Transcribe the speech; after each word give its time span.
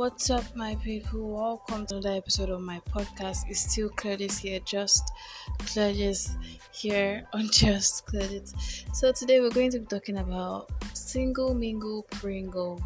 What's 0.00 0.30
up, 0.30 0.56
my 0.56 0.76
people? 0.76 1.28
Welcome 1.28 1.84
to 1.88 1.96
another 1.96 2.16
episode 2.16 2.48
of 2.48 2.62
my 2.62 2.80
podcast. 2.90 3.40
It's 3.50 3.70
still 3.70 3.90
Claudius 3.90 4.38
here, 4.38 4.58
just 4.60 5.12
Claudius 5.58 6.38
here 6.72 7.26
on 7.34 7.50
Just 7.50 8.06
Claudius. 8.06 8.54
So 8.94 9.12
today 9.12 9.40
we're 9.40 9.50
going 9.50 9.70
to 9.72 9.80
be 9.80 9.84
talking 9.84 10.16
about 10.16 10.70
single 10.94 11.52
mingle 11.52 12.04
Pringle. 12.04 12.80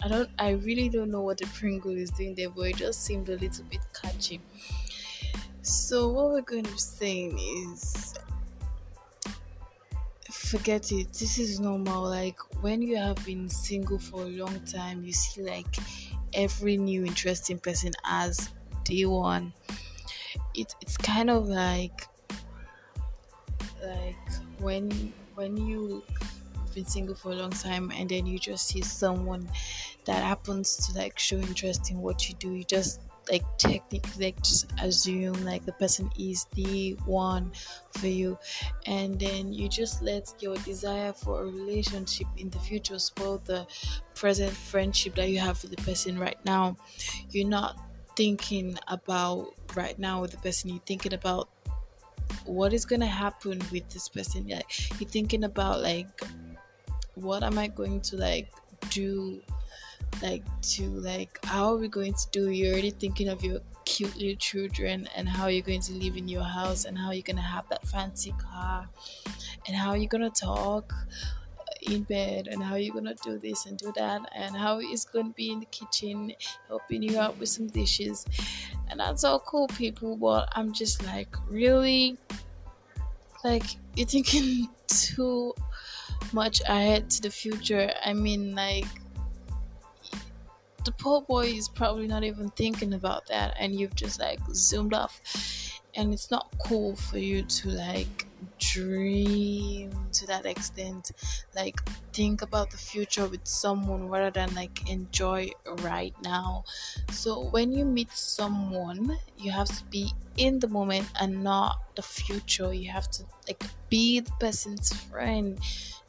I 0.00 0.06
don't, 0.06 0.30
I 0.38 0.50
really 0.50 0.88
don't 0.88 1.10
know 1.10 1.22
what 1.22 1.38
the 1.38 1.46
Pringle 1.46 1.96
is 1.96 2.12
doing 2.12 2.36
there, 2.36 2.50
but 2.50 2.68
it 2.68 2.76
just 2.76 3.04
seemed 3.04 3.28
a 3.30 3.36
little 3.36 3.64
bit 3.64 3.80
catchy. 4.00 4.40
So 5.62 6.08
what 6.10 6.30
we're 6.30 6.42
going 6.42 6.62
to 6.62 6.70
be 6.70 6.78
saying 6.78 7.36
is 7.36 8.14
forget 10.30 10.90
it 10.90 11.12
this 11.12 11.38
is 11.38 11.60
normal 11.60 12.02
like 12.02 12.36
when 12.60 12.82
you 12.82 12.96
have 12.96 13.24
been 13.24 13.48
single 13.48 13.98
for 13.98 14.22
a 14.22 14.26
long 14.26 14.58
time 14.64 15.04
you 15.04 15.12
see 15.12 15.42
like 15.42 15.76
every 16.34 16.76
new 16.76 17.04
interesting 17.04 17.58
person 17.58 17.92
as 18.04 18.50
day 18.84 19.06
one. 19.06 19.54
It, 20.54 20.74
it's 20.80 20.96
kind 20.96 21.30
of 21.30 21.46
like 21.48 22.08
like 23.82 24.16
when 24.58 24.90
when 25.34 25.56
you 25.56 26.04
have 26.56 26.74
been 26.74 26.84
single 26.86 27.14
for 27.14 27.32
a 27.32 27.34
long 27.34 27.50
time 27.50 27.90
and 27.90 28.08
then 28.10 28.26
you 28.26 28.38
just 28.38 28.68
see 28.68 28.82
someone 28.82 29.48
that 30.06 30.22
happens 30.22 30.76
to 30.86 30.98
like 30.98 31.18
show 31.18 31.36
interest 31.38 31.90
in 31.90 31.98
what 31.98 32.28
you 32.28 32.34
do 32.36 32.52
you 32.52 32.64
just 32.64 33.00
like 33.30 33.44
technically 33.58 34.26
like 34.26 34.40
just 34.42 34.72
assume 34.82 35.44
like 35.44 35.64
the 35.64 35.72
person 35.72 36.10
is 36.18 36.46
the 36.54 36.92
one 37.06 37.50
for 37.92 38.08
you. 38.08 38.38
And 38.86 39.18
then 39.18 39.52
you 39.52 39.68
just 39.68 40.02
let 40.02 40.32
your 40.40 40.56
desire 40.58 41.12
for 41.12 41.42
a 41.42 41.44
relationship 41.44 42.26
in 42.36 42.50
the 42.50 42.58
future 42.58 42.98
spoil 42.98 43.40
the 43.44 43.66
present 44.14 44.52
friendship 44.52 45.14
that 45.14 45.30
you 45.30 45.38
have 45.38 45.62
with 45.62 45.70
the 45.70 45.82
person 45.82 46.18
right 46.18 46.38
now. 46.44 46.76
You're 47.30 47.48
not 47.48 47.78
thinking 48.16 48.76
about 48.88 49.54
right 49.76 49.98
now 49.98 50.20
with 50.22 50.32
the 50.32 50.38
person. 50.38 50.70
You're 50.70 50.82
thinking 50.86 51.14
about 51.14 51.48
what 52.44 52.72
is 52.72 52.84
to 52.84 53.06
happen 53.06 53.60
with 53.70 53.88
this 53.90 54.08
person. 54.08 54.48
Like 54.48 55.00
you're 55.00 55.08
thinking 55.08 55.44
about 55.44 55.82
like 55.82 56.08
what 57.14 57.42
am 57.42 57.58
i 57.58 57.66
going 57.66 58.00
to 58.00 58.16
like 58.16 58.48
do 58.88 59.40
like 60.22 60.44
to 60.62 60.84
like 61.00 61.38
how 61.44 61.74
are 61.74 61.76
we 61.76 61.88
going 61.88 62.14
to 62.14 62.26
do? 62.32 62.50
You're 62.50 62.72
already 62.72 62.90
thinking 62.90 63.28
of 63.28 63.42
your 63.42 63.60
cute 63.84 64.14
little 64.16 64.36
children 64.36 65.08
and 65.16 65.28
how 65.28 65.48
you're 65.48 65.64
going 65.64 65.80
to 65.80 65.92
live 65.94 66.16
in 66.16 66.28
your 66.28 66.44
house 66.44 66.84
and 66.84 66.96
how 66.96 67.10
you're 67.12 67.22
going 67.22 67.36
to 67.36 67.42
have 67.42 67.68
that 67.70 67.86
fancy 67.86 68.34
car 68.38 68.88
and 69.66 69.76
how 69.76 69.94
you're 69.94 70.08
going 70.08 70.30
to 70.30 70.40
talk 70.40 70.92
in 71.82 72.02
bed 72.02 72.46
and 72.46 72.62
how 72.62 72.74
you're 72.74 72.92
gonna 72.92 73.14
do 73.24 73.38
this 73.38 73.64
and 73.64 73.78
do 73.78 73.90
that 73.96 74.20
and 74.34 74.54
how 74.54 74.78
it's 74.80 75.06
gonna 75.06 75.30
be 75.30 75.50
in 75.50 75.60
the 75.60 75.66
kitchen 75.66 76.30
helping 76.68 77.02
you 77.02 77.18
out 77.18 77.38
with 77.38 77.48
some 77.48 77.68
dishes. 77.68 78.26
And 78.90 79.00
that's 79.00 79.24
all 79.24 79.40
cool 79.40 79.66
people 79.68 80.16
but 80.16 80.48
i'm 80.52 80.72
just 80.72 81.02
like 81.06 81.28
really 81.48 82.18
like 83.44 83.64
you're 83.96 84.06
thinking 84.06 84.68
too 84.88 85.54
much 86.32 86.60
ahead 86.68 87.10
to 87.10 87.22
the 87.22 87.30
future. 87.30 87.92
I 88.04 88.12
mean 88.12 88.54
like 88.54 88.86
the 90.84 90.92
poor 90.92 91.22
boy 91.22 91.46
is 91.46 91.68
probably 91.68 92.06
not 92.06 92.24
even 92.24 92.50
thinking 92.50 92.94
about 92.94 93.26
that 93.26 93.54
and 93.58 93.74
you've 93.78 93.94
just 93.94 94.20
like 94.20 94.40
zoomed 94.54 94.94
off 94.94 95.20
and 95.94 96.12
it's 96.12 96.30
not 96.30 96.54
cool 96.66 96.96
for 96.96 97.18
you 97.18 97.42
to 97.42 97.68
like 97.68 98.26
dream 98.58 99.90
to 100.12 100.26
that 100.26 100.46
extent 100.46 101.10
like 101.54 101.76
think 102.12 102.42
about 102.42 102.70
the 102.70 102.76
future 102.78 103.26
with 103.28 103.46
someone 103.46 104.08
rather 104.08 104.30
than 104.30 104.54
like 104.54 104.88
enjoy 104.88 105.50
right 105.82 106.14
now. 106.22 106.64
So 107.10 107.48
when 107.50 107.72
you 107.72 107.84
meet 107.84 108.10
someone 108.12 109.18
you 109.36 109.50
have 109.52 109.68
to 109.68 109.84
be 109.86 110.12
in 110.36 110.58
the 110.60 110.68
moment 110.68 111.08
and 111.20 111.42
not 111.44 111.76
the 111.96 112.02
future. 112.02 112.72
You 112.72 112.90
have 112.92 113.10
to 113.12 113.24
like 113.46 113.62
be 113.88 114.20
the 114.20 114.32
person's 114.40 114.92
friend 114.92 115.58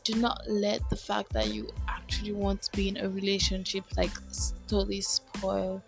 do 0.04 0.16
not 0.16 0.42
let 0.48 0.90
the 0.90 0.96
fact 0.96 1.32
that 1.34 1.48
you 1.54 1.70
actually 1.88 2.32
want 2.32 2.62
to 2.64 2.72
be 2.76 2.90
in 2.90 2.98
a 2.98 3.10
relationship 3.10 3.84
like 3.98 4.12
totally 4.68 5.02
spoil 5.02 5.84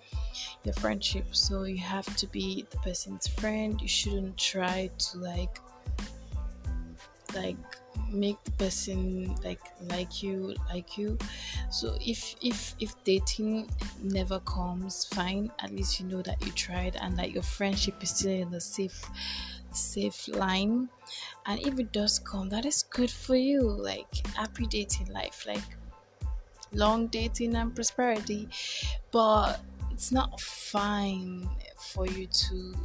your 0.63 0.74
friendship. 0.75 1.25
So 1.31 1.63
you 1.63 1.78
have 1.78 2.06
to 2.18 2.28
be 2.28 2.66
the 2.69 2.78
person's 2.78 3.28
friend. 3.28 3.79
You 3.81 3.88
shouldn't 3.88 4.38
try 4.38 4.90
to 4.97 5.18
like 5.18 5.59
like 7.35 7.57
make 8.12 8.41
the 8.44 8.51
person 8.51 9.35
like 9.44 9.62
like 9.90 10.22
you 10.22 10.56
like 10.69 10.97
you. 10.97 11.18
So 11.72 11.97
if 12.00 12.35
if 12.41 12.75
if 12.80 12.95
dating 13.03 13.69
never 14.01 14.40
comes 14.41 15.06
fine. 15.06 15.51
At 15.59 15.72
least 15.72 16.00
you 16.00 16.07
know 16.07 16.22
that 16.22 16.44
you 16.45 16.51
tried 16.51 16.95
and 16.97 17.18
that 17.18 17.31
your 17.31 17.44
friendship 17.44 18.01
is 18.01 18.12
still 18.12 18.31
in 18.31 18.51
the 18.51 18.62
safe 18.62 19.03
safe 19.75 20.28
line. 20.28 20.89
And 21.45 21.59
if 21.59 21.79
it 21.79 21.91
does 21.91 22.19
come 22.19 22.50
that 22.50 22.66
is 22.66 22.84
good 22.84 23.11
for 23.11 23.35
you 23.35 23.61
like 23.61 24.28
happy 24.35 24.66
dating 24.66 25.07
life 25.07 25.45
like 25.47 25.63
long 26.73 27.07
dating 27.07 27.56
and 27.56 27.73
prosperity. 27.73 28.50
But 29.12 29.62
it's 29.91 30.12
not 30.12 30.39
fine 30.39 31.50
for 31.78 32.07
you 32.07 32.28
to 32.28 32.75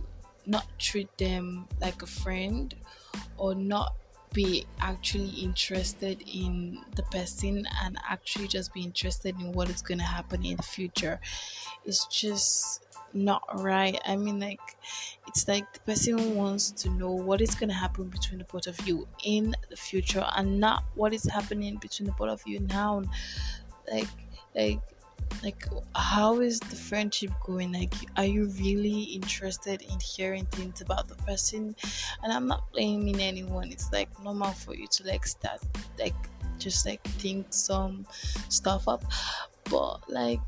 not 0.47 0.67
treat 0.79 1.17
them 1.19 1.67
like 1.81 2.03
a 2.03 2.07
friend 2.07 2.75
or 3.37 3.55
not 3.55 3.95
be 4.33 4.67
actually 4.81 5.31
interested 5.31 6.23
in 6.27 6.79
the 6.97 7.03
person 7.05 7.67
and 7.83 7.99
actually 8.09 8.47
just 8.47 8.73
be 8.75 8.83
interested 8.83 9.35
in 9.41 9.53
what 9.53 9.71
is 9.71 9.83
going 9.83 9.99
to 9.99 10.05
happen 10.05 10.45
in 10.45 10.57
the 10.57 10.63
future. 10.63 11.19
It's 11.85 12.07
just 12.07 12.85
not 13.13 13.43
right. 13.55 13.99
I 14.05 14.17
mean 14.17 14.41
like 14.41 14.61
it's 15.27 15.47
like 15.49 15.73
the 15.73 15.81
person 15.81 16.35
wants 16.35 16.71
to 16.73 16.91
know 16.91 17.11
what 17.13 17.41
is 17.41 17.55
going 17.55 17.69
to 17.69 17.75
happen 17.75 18.09
between 18.09 18.39
the 18.39 18.45
both 18.45 18.67
of 18.67 18.81
you 18.87 19.09
in 19.25 19.55
the 19.71 19.77
future 19.77 20.27
and 20.37 20.61
not 20.61 20.85
what 20.95 21.13
is 21.15 21.25
happening 21.25 21.77
between 21.77 22.07
the 22.07 22.13
both 22.13 22.31
of 22.31 22.43
you 22.47 22.61
now. 22.61 23.03
Like 23.91 24.09
like 24.55 24.81
like 25.43 25.65
how 25.95 26.41
is 26.41 26.61
the 26.61 26.77
friendship 26.77 27.31
going? 27.45 27.73
Like 27.73 27.95
are 28.17 28.25
you 28.25 28.47
really 28.47 29.03
interested 29.05 29.83
in 29.83 29.99
hearing 30.01 30.47
things 30.47 30.81
about 30.81 31.09
the 31.09 31.17
person? 31.17 31.77
And 32.23 32.33
i'm 32.33 32.47
not 32.47 32.71
blaming 32.73 33.21
anyone. 33.21 33.71
It's 33.71 33.91
like 33.93 34.09
normal 34.23 34.53
for 34.53 34.75
you 34.75 34.87
to 34.89 35.05
like 35.05 35.27
start 35.27 35.61
like 35.99 36.15
just 36.59 36.87
like 36.87 37.03
think 37.05 37.53
some 37.53 38.07
stuff 38.49 38.89
up. 38.89 39.05
But 39.71 40.09
like 40.09 40.41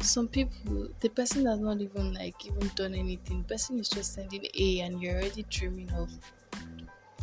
some 0.00 0.28
people 0.28 0.88
the 1.00 1.08
person 1.08 1.46
has 1.46 1.60
not 1.60 1.80
even 1.80 2.14
like 2.14 2.46
even 2.46 2.70
done 2.74 2.94
anything. 2.94 3.42
The 3.42 3.54
person 3.54 3.78
is 3.78 3.88
just 3.88 4.14
sending 4.14 4.46
a 4.54 4.80
and 4.80 5.02
you're 5.02 5.14
already 5.14 5.44
dreaming 5.50 5.90
of 5.92 6.10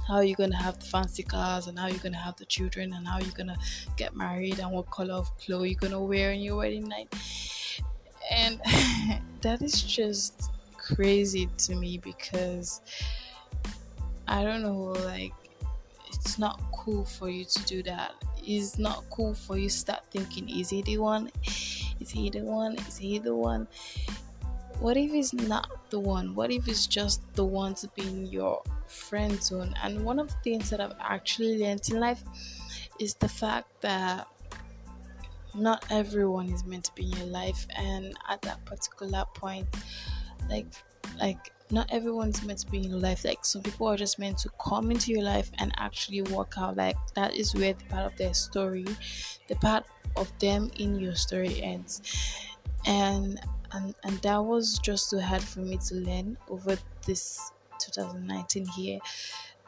how 0.08 0.22
you're 0.22 0.36
gonna 0.36 0.56
have 0.56 0.80
the 0.80 0.86
fancy 0.86 1.24
cars 1.24 1.68
and 1.68 1.78
how 1.78 1.88
you're 1.88 2.00
gonna 2.00 2.18
have 2.18 2.36
the 2.38 2.46
children 2.46 2.94
and 2.94 3.08
how 3.08 3.20
you're 3.20 3.32
gonna 3.32 3.58
get 3.96 4.16
married 4.16 4.60
and 4.60 4.72
what 4.72 4.90
color 4.90 5.14
of 5.14 5.38
clothes 5.38 5.70
you're 5.70 5.80
gonna 5.80 6.02
wear 6.02 6.32
on 6.32 6.40
your 6.40 6.58
wedding 6.58 6.88
night. 6.88 7.14
And 8.32 8.60
that 9.42 9.62
is 9.62 9.82
just 9.82 10.52
crazy 10.78 11.48
to 11.58 11.76
me 11.76 12.00
because 12.00 12.82
i 14.28 14.44
don't 14.44 14.64
know 14.64 14.94
like 15.06 15.34
it's 16.08 16.40
not 16.40 16.60
cool 16.72 17.06
for 17.06 17.30
you 17.30 17.46
to 17.46 17.64
do 17.66 17.84
that. 17.84 18.14
It's 18.44 18.78
not 18.78 19.04
cool 19.10 19.34
for 19.34 19.58
you 19.58 19.70
to 19.70 19.76
start 19.76 20.02
thinking 20.12 20.50
is 20.50 20.70
he 20.70 20.82
the 20.82 20.98
one 20.98 21.32
is 22.00 22.10
he 22.10 22.30
the 22.30 22.44
one? 22.44 22.76
Is 22.88 22.98
he 22.98 23.20
the 23.20 23.36
one? 23.36 23.68
What 24.80 24.96
if 24.96 25.12
he's 25.12 25.34
not 25.34 25.90
the 25.90 26.00
one? 26.00 26.36
What 26.36 26.52
if 26.52 26.68
it's 26.68 26.88
just 26.88 27.22
the 27.36 27.44
one 27.44 27.76
to 27.76 27.88
be 27.90 28.08
in 28.08 28.28
your 28.28 28.62
friend 28.90 29.42
zone. 29.42 29.74
And 29.84 30.04
one 30.04 30.20
of 30.20 30.28
the 30.28 30.36
things 30.44 30.70
that 30.70 30.82
I've 30.82 30.96
actually 31.00 31.60
learned 31.60 31.88
in 31.90 32.00
life 32.00 32.24
is 33.00 33.14
the 33.16 33.30
fact 33.30 33.82
that 33.82 34.28
not 35.56 35.86
everyone 35.90 36.50
is 36.50 36.66
meant 36.66 36.86
to 36.86 36.96
be 36.96 37.04
in 37.04 37.18
your 37.18 37.28
life. 37.28 37.66
And 37.76 38.14
at 38.28 38.42
that 38.44 38.66
particular 38.66 39.24
point 39.34 39.68
like 40.50 40.68
like 41.20 41.52
not 41.72 41.88
everyone's 41.92 42.44
meant 42.44 42.60
to 42.60 42.72
be 42.72 42.78
in 42.78 42.90
your 42.90 43.00
life. 43.00 43.24
Like 43.24 43.46
some 43.46 43.62
people 43.62 43.88
are 43.88 43.98
just 43.98 44.18
meant 44.18 44.40
to 44.40 44.50
come 44.64 44.90
into 44.90 45.12
your 45.12 45.22
life 45.22 45.52
and 45.60 45.72
actually 45.78 46.24
work 46.24 46.54
out. 46.58 46.76
Like 46.76 46.98
that 47.16 47.36
is 47.36 47.54
where 47.54 47.74
the 47.74 47.86
part 47.86 48.12
of 48.12 48.18
their 48.18 48.34
story 48.34 48.86
the 49.48 49.56
part 49.56 49.86
of 50.16 50.32
them 50.40 50.70
in 50.76 50.96
your 51.00 51.16
story 51.16 51.62
ends 51.62 52.02
and 52.86 53.40
and 53.72 53.96
and 54.04 54.22
that 54.22 54.38
was 54.40 54.80
just 54.80 55.10
too 55.10 55.20
hard 55.20 55.44
for 55.44 55.60
me 55.62 55.78
to 55.78 55.96
learn 55.96 56.38
over 56.48 56.78
this 57.06 57.52
2019 57.80 58.66
here 58.68 59.00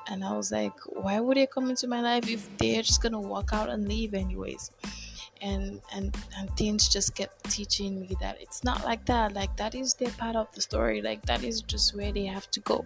and 0.07 0.23
I 0.25 0.33
was 0.33 0.51
like, 0.51 0.73
why 0.88 1.19
would 1.19 1.38
they 1.38 1.47
come 1.47 1.69
into 1.69 1.88
my 1.88 2.01
life 2.01 2.27
if 2.27 2.49
they're 2.57 2.81
just 2.81 3.01
gonna 3.03 3.21
walk 3.21 3.49
out 3.53 3.69
and 3.69 3.88
leave 3.88 4.13
anyways? 4.13 4.71
And 5.41 5.81
and 5.93 6.15
and 6.38 6.55
things 6.55 6.88
just 6.88 7.15
kept 7.15 7.49
teaching 7.49 7.99
me 7.99 8.15
that 8.19 8.39
it's 8.39 8.63
not 8.63 8.83
like 8.85 9.05
that 9.05 9.33
like 9.33 9.55
that 9.57 9.73
is 9.73 9.95
their 9.95 10.11
part 10.11 10.35
of 10.35 10.51
the 10.53 10.61
story 10.61 11.01
like 11.01 11.21
that 11.25 11.43
is 11.43 11.61
just 11.61 11.95
where 11.95 12.11
they 12.11 12.25
have 12.25 12.49
to 12.51 12.59
go. 12.61 12.85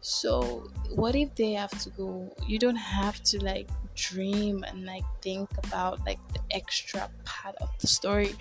So 0.00 0.70
what 0.94 1.14
if 1.14 1.34
they 1.34 1.52
have 1.52 1.76
to 1.82 1.90
go? 1.90 2.34
You 2.46 2.58
don't 2.58 2.76
have 2.76 3.22
to 3.24 3.44
like 3.44 3.68
dream 3.94 4.64
and 4.68 4.84
like 4.84 5.04
think 5.22 5.48
about 5.64 6.04
like 6.06 6.18
the 6.32 6.40
extra 6.50 7.08
part 7.24 7.56
of 7.56 7.70
the 7.80 7.86
story. 7.86 8.34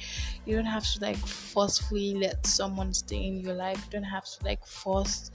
You 0.46 0.56
don't 0.56 0.66
have 0.66 0.86
to 0.94 1.00
like 1.02 1.18
forcefully 1.18 2.16
let 2.16 2.46
someone 2.46 2.94
stay 2.94 3.26
in 3.28 3.40
your 3.40 3.54
life. 3.54 3.78
You 3.86 3.92
don't 3.92 4.04
have 4.04 4.26
to 4.26 4.46
like 4.46 4.66
force 4.66 5.32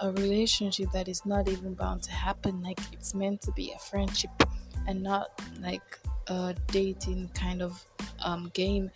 a 0.00 0.12
relationship 0.12 0.90
that 0.92 1.08
is 1.08 1.24
not 1.24 1.48
even 1.48 1.74
bound 1.74 2.02
to 2.02 2.12
happen 2.12 2.62
like 2.62 2.78
it's 2.92 3.14
meant 3.14 3.40
to 3.40 3.50
be 3.52 3.72
a 3.72 3.78
friendship 3.78 4.30
and 4.86 5.02
not 5.02 5.30
like 5.60 5.98
a 6.28 6.54
dating 6.68 7.30
kind 7.34 7.62
of 7.62 7.84
um, 8.24 8.50
game. 8.54 8.90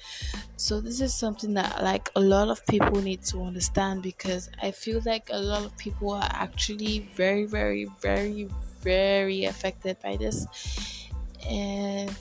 So 0.56 0.80
this 0.80 1.00
is 1.00 1.14
something 1.14 1.54
that 1.54 1.82
like 1.82 2.10
a 2.16 2.20
lot 2.20 2.48
of 2.48 2.64
people 2.66 3.00
need 3.00 3.22
to 3.24 3.42
understand 3.42 4.02
because 4.02 4.50
I 4.62 4.70
feel 4.70 5.00
like 5.04 5.28
a 5.30 5.40
lot 5.40 5.64
of 5.64 5.76
people 5.76 6.10
are 6.10 6.28
actually 6.30 7.10
very, 7.14 7.46
very, 7.46 7.86
very, 8.00 8.48
very 8.82 9.44
affected 9.44 9.96
by 10.02 10.16
this, 10.16 11.08
and 11.48 12.14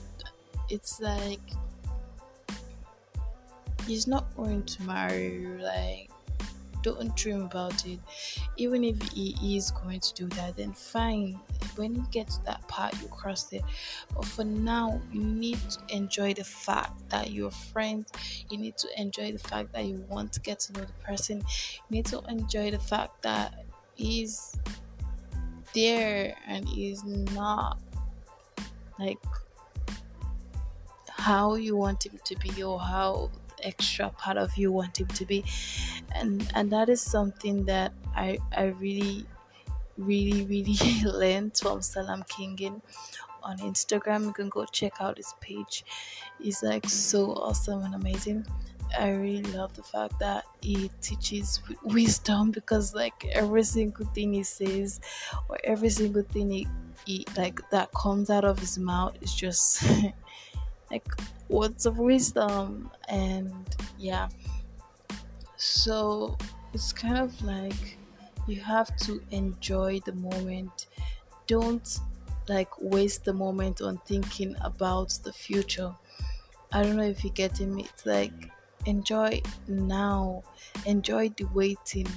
it's 0.68 1.00
like 1.00 1.40
he's 3.86 4.06
not 4.06 4.24
going 4.36 4.62
to 4.64 4.82
marry 4.82 5.34
you 5.34 5.58
like 5.62 6.10
don't 6.82 7.14
dream 7.16 7.42
about 7.42 7.86
it. 7.86 7.98
Even 8.56 8.84
if 8.84 9.00
he 9.12 9.56
is 9.56 9.70
going 9.70 10.00
to 10.00 10.14
do 10.14 10.26
that, 10.36 10.56
then 10.56 10.72
fine. 10.72 11.40
When 11.76 11.94
you 11.94 12.06
get 12.10 12.28
to 12.28 12.44
that 12.44 12.66
part, 12.68 13.00
you 13.00 13.08
cross 13.08 13.52
it. 13.52 13.62
But 14.14 14.24
for 14.24 14.44
now, 14.44 15.00
you 15.12 15.22
need 15.22 15.58
to 15.70 15.96
enjoy 15.96 16.34
the 16.34 16.44
fact 16.44 17.08
that 17.10 17.30
you're 17.30 17.50
friends. 17.50 18.12
You 18.50 18.58
need 18.58 18.76
to 18.78 18.88
enjoy 19.00 19.32
the 19.32 19.38
fact 19.38 19.72
that 19.72 19.84
you 19.84 20.04
want 20.08 20.32
to 20.34 20.40
get 20.40 20.60
to 20.60 20.72
know 20.74 20.84
the 20.84 21.04
person. 21.04 21.38
You 21.38 21.96
need 21.96 22.06
to 22.06 22.20
enjoy 22.28 22.70
the 22.70 22.78
fact 22.78 23.22
that 23.22 23.64
he's 23.94 24.56
there 25.74 26.34
and 26.46 26.68
he's 26.68 27.04
not 27.04 27.78
like 28.98 29.18
how 31.08 31.54
you 31.54 31.76
want 31.76 32.04
him 32.04 32.18
to 32.24 32.36
be 32.38 32.62
or 32.62 32.80
how 32.80 33.30
extra 33.62 34.10
part 34.10 34.36
of 34.36 34.56
you 34.56 34.72
want 34.72 35.00
him 35.00 35.08
to 35.08 35.24
be. 35.24 35.44
And 36.14 36.50
and 36.54 36.70
that 36.72 36.88
is 36.88 37.00
something 37.00 37.64
that 37.66 37.92
i 38.16 38.38
i 38.56 38.64
really 38.64 39.26
really 39.96 40.44
really 40.44 40.76
learned 41.04 41.56
from 41.56 41.82
salam 41.82 42.24
kingin 42.24 42.80
on 43.42 43.58
instagram. 43.58 44.24
You 44.24 44.32
can 44.32 44.48
go 44.48 44.64
check 44.66 44.94
out 45.00 45.16
his 45.16 45.34
page. 45.40 45.84
He's 46.38 46.62
like 46.62 46.88
so 46.88 47.32
awesome 47.32 47.82
and 47.82 47.94
amazing. 47.94 48.46
I 48.98 49.10
really 49.10 49.42
love 49.52 49.74
the 49.74 49.82
fact 49.82 50.18
that 50.18 50.44
he 50.60 50.90
teaches 51.00 51.60
wisdom 51.84 52.50
because 52.50 52.94
like 52.94 53.24
every 53.32 53.62
single 53.62 54.06
thing 54.06 54.32
he 54.32 54.42
says 54.42 55.00
or 55.48 55.58
every 55.62 55.90
single 55.90 56.22
thing 56.22 56.50
he, 56.50 56.68
he 57.06 57.26
like 57.36 57.60
that 57.70 57.90
comes 57.92 58.30
out 58.30 58.44
of 58.44 58.58
his 58.58 58.78
mouth 58.78 59.16
is 59.20 59.32
just 59.32 59.84
like 60.90 61.06
words 61.48 61.86
of 61.86 61.98
wisdom 61.98 62.90
and 63.08 63.52
yeah. 63.98 64.28
So 65.56 66.36
it's 66.72 66.92
kind 66.92 67.18
of 67.18 67.40
like 67.42 67.98
you 68.46 68.60
have 68.60 68.96
to 68.98 69.22
enjoy 69.30 70.00
the 70.04 70.14
moment. 70.14 70.86
Don't 71.46 72.00
like 72.48 72.70
waste 72.80 73.24
the 73.24 73.32
moment 73.32 73.80
on 73.80 73.98
thinking 74.06 74.56
about 74.62 75.10
the 75.22 75.32
future. 75.32 75.94
I 76.72 76.82
don't 76.82 76.96
know 76.96 77.04
if 77.04 77.24
you're 77.24 77.32
getting 77.32 77.74
me. 77.74 77.84
It's 77.84 78.06
like 78.06 78.32
enjoy 78.86 79.42
now. 79.68 80.42
Enjoy 80.86 81.28
the 81.30 81.44
waiting. 81.54 82.08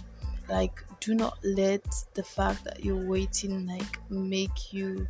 Like 0.50 0.84
do 1.00 1.16
not 1.16 1.38
let 1.44 1.84
the 2.14 2.24
fact 2.24 2.64
that 2.64 2.84
you're 2.84 3.10
waiting 3.10 3.68
like 3.68 4.00
make 4.10 4.74
you 4.74 5.08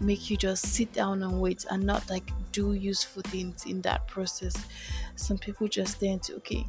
make 0.00 0.30
you 0.30 0.36
just 0.36 0.66
sit 0.66 0.92
down 0.92 1.22
and 1.22 1.40
wait 1.40 1.64
and 1.70 1.82
not 1.82 2.08
like 2.10 2.30
do 2.52 2.72
useful 2.72 3.22
things 3.26 3.64
in 3.66 3.80
that 3.82 4.06
process. 4.06 4.56
Some 5.16 5.38
people 5.38 5.68
just 5.68 6.00
tend 6.00 6.22
to 6.24 6.36
okay, 6.36 6.66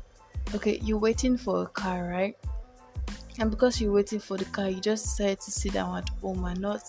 okay, 0.55 0.79
you're 0.83 0.97
waiting 0.97 1.37
for 1.37 1.63
a 1.63 1.67
car, 1.67 2.07
right? 2.07 2.37
And 3.39 3.51
because 3.51 3.79
you're 3.79 3.91
waiting 3.91 4.19
for 4.19 4.35
the 4.35 4.45
car, 4.45 4.67
you 4.67 4.81
just 4.81 5.05
decide 5.05 5.39
to 5.41 5.51
sit 5.51 5.73
down 5.73 5.95
at 5.97 6.09
home 6.21 6.43
and 6.45 6.59
not. 6.59 6.81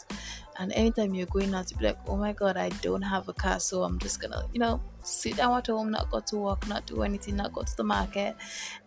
And 0.58 0.72
anytime 0.72 1.14
you're 1.14 1.26
going 1.26 1.54
out, 1.54 1.68
to 1.68 1.76
be 1.76 1.84
like, 1.84 1.98
oh 2.08 2.16
my 2.16 2.32
god, 2.32 2.56
I 2.56 2.70
don't 2.80 3.02
have 3.02 3.28
a 3.28 3.32
car, 3.32 3.60
so 3.60 3.82
I'm 3.82 3.98
just 3.98 4.20
gonna, 4.20 4.44
you 4.52 4.58
know, 4.58 4.80
sit 5.02 5.36
down 5.36 5.56
at 5.58 5.66
home, 5.66 5.90
not 5.90 6.10
go 6.10 6.20
to 6.20 6.36
work, 6.36 6.66
not 6.66 6.86
do 6.86 7.02
anything, 7.02 7.36
not 7.36 7.52
go 7.52 7.62
to 7.62 7.76
the 7.76 7.84
market, 7.84 8.34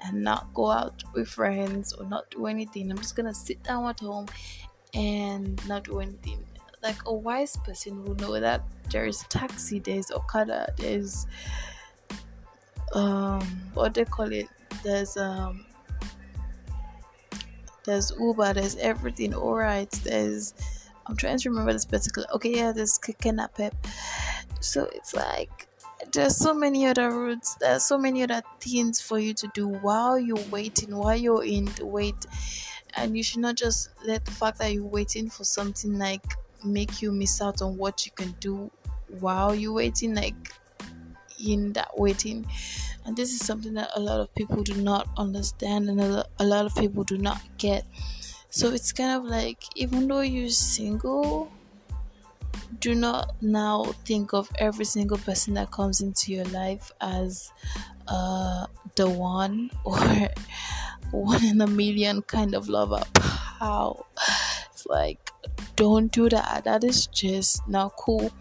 and 0.02 0.24
not 0.24 0.54
go 0.54 0.72
out 0.72 1.04
with 1.14 1.30
friends 1.30 1.94
or 1.94 2.06
not 2.06 2.30
do 2.32 2.48
anything. 2.48 2.90
I'm 2.90 2.98
just 2.98 3.16
gonna 3.16 3.34
sit 3.34 3.62
down 3.64 3.86
at 3.88 4.00
home 4.00 4.26
and 4.94 5.66
not 5.68 5.84
do 5.84 6.00
anything 6.00 6.44
like 6.84 6.98
a 7.06 7.14
wise 7.14 7.58
person 7.64 8.04
will 8.04 8.16
know 8.16 8.40
that 8.40 8.64
there 8.90 9.06
is 9.06 9.24
taxi, 9.30 9.80
there's 9.80 10.12
Okada, 10.12 10.74
there's 10.78 11.26
um 12.94 13.42
what 13.74 13.94
they 13.94 14.06
call 14.06 14.32
it, 14.32 14.48
there's 14.84 15.16
um 15.18 15.66
there's 17.84 18.12
Uber, 18.20 18.54
there's 18.54 18.76
everything. 18.78 19.34
Alright, 19.34 19.92
there's 20.04 20.54
I'm 21.08 21.16
trying 21.16 21.40
to 21.40 21.50
remember 21.50 21.74
this 21.74 21.86
particular. 21.86 22.28
Okay, 22.36 22.56
yeah, 22.56 22.72
there's 22.72 23.00
Pep. 23.00 23.76
So 24.60 24.88
it's 24.94 25.16
like 25.16 25.68
there's 26.14 26.38
so 26.38 26.54
many 26.54 26.86
other 26.86 27.10
routes. 27.10 27.56
There's 27.56 27.84
so 27.84 27.98
many 27.98 28.24
other 28.24 28.42
things 28.60 29.02
for 29.02 29.20
you 29.20 29.34
to 29.36 29.50
do 29.54 29.68
while 29.68 30.20
you're 30.20 30.46
waiting, 30.52 30.96
while 30.96 31.16
you're 31.16 31.44
in 31.44 31.66
the 31.78 31.86
wait, 31.86 32.26
and 32.96 33.18
you 33.18 33.24
should 33.24 33.40
not 33.40 33.56
just 33.56 33.90
let 34.06 34.26
the 34.26 34.32
fact 34.32 34.60
that 34.60 34.74
you're 34.74 34.86
waiting 34.86 35.30
for 35.30 35.44
something 35.44 35.98
like 35.98 36.26
make 36.64 37.02
you 37.02 37.12
miss 37.12 37.42
out 37.42 37.62
on 37.62 37.78
what 37.78 38.06
you 38.06 38.12
can 38.14 38.32
do 38.40 38.72
while 39.20 39.54
you're 39.54 39.74
waiting 39.74 40.16
like 40.16 40.36
in 41.46 41.74
that 41.74 41.98
waiting. 41.98 42.46
And 43.06 43.18
this 43.18 43.32
is 43.32 43.46
something 43.46 43.74
that 43.74 43.90
a 43.96 44.00
lot 44.00 44.20
of 44.20 44.34
people 44.36 44.64
do 44.64 44.76
not 44.76 45.08
understand 45.18 45.90
and 45.90 46.00
a 46.02 46.44
lot 46.44 46.66
of 46.66 46.76
people 46.76 47.04
do 47.04 47.18
not 47.18 47.42
get. 47.58 47.86
So 48.50 48.72
it's 48.72 48.92
kind 48.92 49.12
of 49.18 49.24
like 49.26 49.64
even 49.76 50.08
though 50.08 50.22
you're 50.22 50.50
single 50.50 51.52
do 52.80 52.96
not 52.96 53.36
now 53.42 53.84
think 54.06 54.34
of 54.34 54.50
every 54.58 54.86
single 54.86 55.18
person 55.18 55.54
that 55.54 55.72
comes 55.72 56.02
into 56.02 56.32
your 56.32 56.46
life 56.46 56.92
as 57.00 57.52
uh, 58.08 58.66
the 58.96 59.10
one 59.10 59.70
or 59.86 59.98
one 61.12 61.44
in 61.46 61.62
a 61.62 61.68
million 61.68 62.22
kind 62.24 62.56
of 62.56 62.70
lover 62.70 63.02
how 63.20 64.06
like 64.88 65.32
don't 65.76 66.12
do 66.12 66.30
that. 66.30 66.64
That 66.66 66.84
is 66.84 67.08
just 67.08 67.68
not 67.68 67.96
cool 67.98 68.32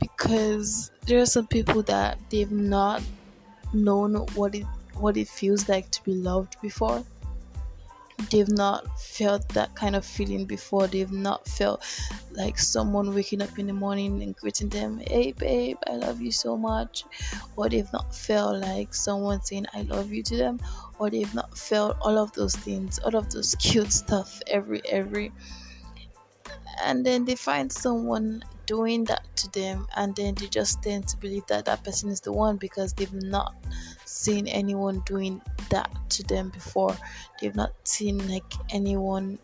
because 0.00 0.90
there 1.06 1.20
are 1.20 1.26
some 1.26 1.46
people 1.46 1.82
that 1.84 2.18
they've 2.30 2.50
not 2.50 3.02
known 3.72 4.14
what 4.34 4.54
it 4.54 4.66
what 4.94 5.16
it 5.16 5.28
feels 5.28 5.68
like 5.68 5.90
to 5.90 6.02
be 6.02 6.14
loved 6.14 6.60
before. 6.60 7.04
They've 8.30 8.48
not 8.48 9.00
felt 9.00 9.48
that 9.50 9.74
kind 9.74 9.96
of 9.96 10.04
feeling 10.04 10.44
before. 10.44 10.86
They've 10.86 11.10
not 11.10 11.48
felt 11.48 11.82
like 12.32 12.58
someone 12.58 13.14
waking 13.14 13.40
up 13.42 13.58
in 13.58 13.66
the 13.68 13.72
morning 13.72 14.22
and 14.22 14.36
greeting 14.36 14.68
them, 14.68 14.98
"Hey, 15.06 15.32
babe, 15.32 15.78
I 15.86 15.92
love 15.96 16.20
you 16.20 16.32
so 16.32 16.56
much," 16.56 17.04
or 17.56 17.68
they've 17.68 17.92
not 17.92 18.14
felt 18.14 18.60
like 18.60 18.94
someone 18.94 19.40
saying 19.42 19.66
"I 19.72 19.82
love 19.82 20.12
you" 20.12 20.22
to 20.24 20.36
them, 20.36 20.58
or 20.98 21.08
they've 21.10 21.32
not 21.34 21.56
felt 21.56 21.96
all 22.02 22.18
of 22.18 22.32
those 22.32 22.54
things, 22.56 22.98
all 22.98 23.16
of 23.16 23.30
those 23.30 23.54
cute 23.56 23.92
stuff 23.92 24.42
every 24.46 24.82
every. 24.86 25.32
And 26.82 27.04
then 27.06 27.24
they 27.24 27.34
find 27.36 27.72
someone 27.72 28.42
doing 28.66 29.04
that 29.04 29.24
to 29.36 29.50
them 29.52 29.86
and 29.96 30.14
then 30.14 30.34
they 30.34 30.46
just 30.46 30.82
tend 30.82 31.08
to 31.08 31.16
believe 31.16 31.46
that 31.46 31.64
that 31.64 31.82
person 31.82 32.10
is 32.10 32.20
the 32.20 32.32
one 32.32 32.56
because 32.58 32.92
they've 32.92 33.12
not 33.12 33.54
seen 34.08 34.48
anyone 34.48 35.02
doing 35.04 35.40
that 35.70 35.90
to 36.10 36.22
them 36.24 36.48
before. 36.48 36.96
They've 37.40 37.54
not 37.54 37.72
seen 37.84 38.26
like 38.28 38.50
anyone 38.70 39.38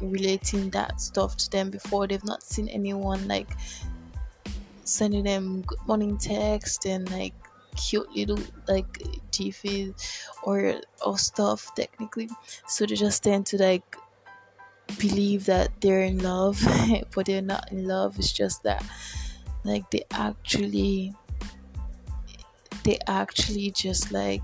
relating 0.00 0.70
that 0.70 1.00
stuff 1.00 1.36
to 1.36 1.50
them 1.50 1.70
before. 1.70 2.06
They've 2.06 2.24
not 2.24 2.42
seen 2.42 2.68
anyone 2.68 3.26
like 3.26 3.50
sending 4.84 5.24
them 5.24 5.62
good 5.62 5.78
morning 5.86 6.16
text 6.18 6.86
and 6.86 7.10
like 7.10 7.34
cute 7.76 8.10
little 8.14 8.38
like 8.68 8.86
TV 9.30 9.94
or 10.42 10.80
or 11.04 11.18
stuff 11.18 11.74
technically. 11.74 12.28
So 12.66 12.86
they 12.86 12.94
just 12.94 13.24
tend 13.24 13.46
to 13.46 13.58
like 13.58 13.96
believe 14.98 15.46
that 15.46 15.70
they're 15.80 16.02
in 16.02 16.18
love 16.18 16.60
but 17.14 17.26
they're 17.26 17.42
not 17.42 17.72
in 17.72 17.86
love. 17.88 18.18
It's 18.18 18.32
just 18.32 18.62
that 18.62 18.84
like 19.64 19.90
they 19.90 20.04
actually 20.12 21.14
they 22.84 22.98
actually 23.06 23.70
just 23.70 24.12
like 24.12 24.42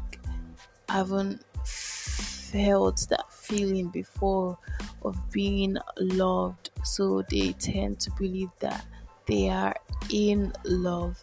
haven't 0.88 1.45
felt 1.64 3.07
that 3.11 3.30
feeling 3.33 3.88
before 3.88 4.59
of 5.02 5.16
being 5.30 5.76
loved. 5.99 6.71
So 6.85 7.23
they 7.30 7.52
tend 7.52 8.00
to 8.00 8.11
believe 8.18 8.50
that 8.61 8.85
they 9.26 9.49
are 9.50 9.75
in 10.11 10.52
love. 10.64 11.23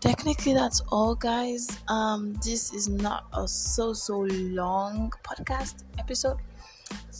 Technically 0.00 0.54
that's 0.54 0.80
all 0.88 1.14
guys. 1.14 1.68
Um 1.88 2.34
this 2.44 2.72
is 2.72 2.88
not 2.88 3.26
a 3.32 3.48
so 3.48 3.92
so 3.92 4.20
long 4.20 5.12
podcast 5.22 5.84
episode 5.98 6.38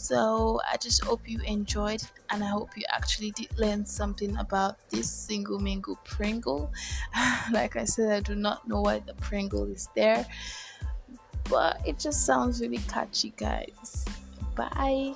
so 0.05 0.59
i 0.71 0.77
just 0.77 1.03
hope 1.03 1.21
you 1.25 1.39
enjoyed 1.45 2.01
and 2.29 2.43
i 2.43 2.47
hope 2.47 2.69
you 2.77 2.83
actually 2.93 3.31
did 3.31 3.47
learn 3.57 3.85
something 3.85 4.35
about 4.37 4.77
this 4.89 5.09
single 5.09 5.59
mingle 5.59 5.97
pringle. 6.03 6.71
Like 7.51 7.75
i 7.75 7.85
said 7.85 8.11
i 8.11 8.19
do 8.19 8.35
not 8.35 8.67
know 8.67 8.81
why 8.81 8.99
the 8.99 9.13
pringle 9.15 9.65
is 9.65 9.87
there 9.95 10.25
but 11.49 11.79
it 11.85 11.99
just 11.99 12.25
sounds 12.25 12.59
really 12.61 12.79
catchy 12.89 13.33
guys. 13.37 14.05
Bye 14.55 15.15